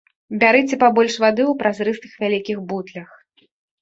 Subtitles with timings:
[0.43, 3.09] Бярыце пабольш вады ў празрыстых вялікіх бутлях.